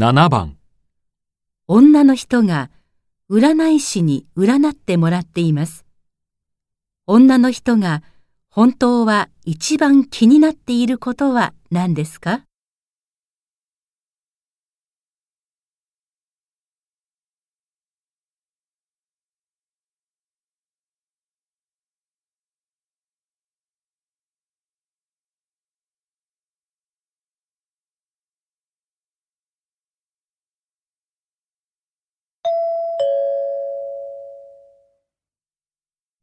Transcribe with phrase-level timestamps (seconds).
[0.00, 0.56] 7番
[1.68, 2.70] 女の人が
[3.30, 5.84] 占い師に占ってもらっています。
[7.06, 8.02] 女の人が
[8.48, 12.46] 本当は一番気になっていることは何ですか？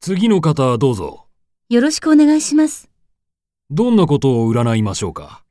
[0.08, 1.26] 次の方どうぞ。
[1.68, 2.90] よろしくお願いします。
[3.70, 5.44] どんなことを占いましょうか？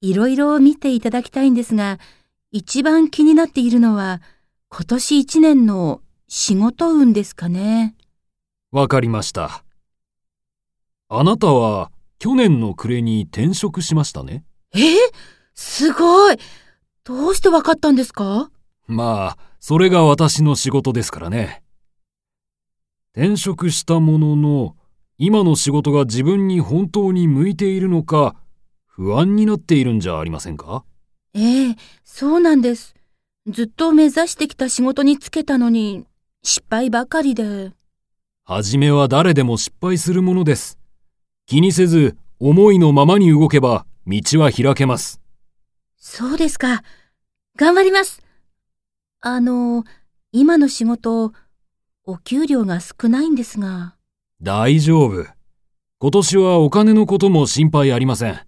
[0.00, 2.00] いろいろ見ていただきたいんですが、
[2.50, 4.20] 一番気になっているのは
[4.68, 7.94] 今年一年の仕事運ですかね。
[8.72, 9.62] わかりました。
[11.08, 14.44] あなたは去年の暮れに転職しましたね？
[14.74, 14.78] え？
[14.80, 14.82] ー
[15.54, 16.36] すごい
[17.04, 18.50] どうしてわかったんですか？
[18.88, 21.62] まあ、それが私の仕事ですからね。
[23.12, 24.76] 転職したものの、
[25.18, 28.36] 今の仕事が自分に本当に向いているのか、
[28.86, 30.84] 不安になっているんじゃありませんか？
[31.34, 32.94] ええそうなんです。
[33.48, 36.06] ずっと目指してきた仕事に就けたのに、
[36.42, 37.72] 失敗ばかりで。
[38.44, 40.78] 初めは誰でも失敗するものです。
[41.46, 45.20] 気にせず、思いのままに動けば、道は開けます。
[45.96, 46.82] そうですか。
[47.56, 48.22] 頑張ります。
[49.20, 49.84] あの、
[50.32, 51.32] 今の仕事、
[52.06, 53.96] お給料が少ないんですが。
[54.42, 55.26] 大丈夫。
[55.98, 58.40] 今年はお金のことも心配ありません。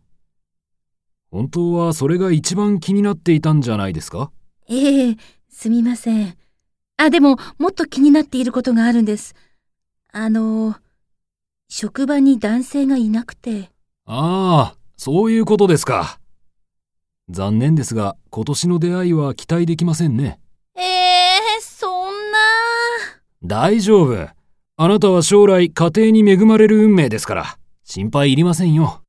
[1.30, 4.30] 本当はそれが一番気になっていたんじゃないですか？
[4.68, 5.16] ええ
[5.50, 6.36] すみません。
[6.96, 9.34] あ、でも、もっと気になっていることがあるんです。
[10.12, 10.76] あの、
[11.68, 13.70] 職場に男性がいなくて。
[14.06, 16.20] ああ、そういうことですか。
[17.28, 20.38] 残念ですが、今年の出会いは期待できませんね。
[20.76, 20.86] ええそん
[21.28, 21.31] な。
[23.44, 24.28] 大丈夫。
[24.76, 29.02] あなたは将来家庭に恵まれる運命ですから、心配いりませんよ。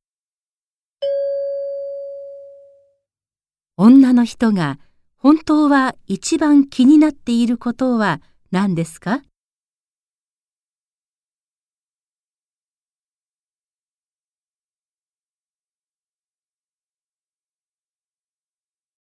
[3.76, 4.78] 女の人が
[5.16, 8.20] 本当は一番気になっていることは
[8.50, 9.22] 何ですか？